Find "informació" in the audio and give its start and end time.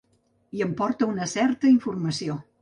1.75-2.41